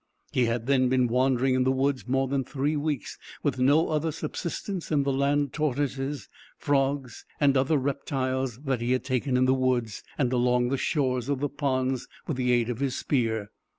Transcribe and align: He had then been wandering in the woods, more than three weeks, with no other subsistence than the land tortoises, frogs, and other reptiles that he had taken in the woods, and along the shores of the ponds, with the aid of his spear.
He 0.31 0.45
had 0.45 0.65
then 0.65 0.89
been 0.89 1.07
wandering 1.07 1.53
in 1.53 1.63
the 1.63 1.71
woods, 1.71 2.07
more 2.07 2.27
than 2.27 2.43
three 2.43 2.75
weeks, 2.75 3.19
with 3.43 3.59
no 3.59 3.89
other 3.89 4.11
subsistence 4.11 4.89
than 4.89 5.03
the 5.03 5.13
land 5.13 5.53
tortoises, 5.53 6.27
frogs, 6.57 7.23
and 7.39 7.55
other 7.55 7.77
reptiles 7.77 8.61
that 8.63 8.81
he 8.81 8.93
had 8.93 9.03
taken 9.03 9.37
in 9.37 9.45
the 9.45 9.53
woods, 9.53 10.01
and 10.17 10.33
along 10.33 10.69
the 10.69 10.75
shores 10.77 11.29
of 11.29 11.39
the 11.39 11.49
ponds, 11.49 12.07
with 12.25 12.37
the 12.37 12.51
aid 12.51 12.67
of 12.67 12.79
his 12.79 12.97
spear. 12.97 13.51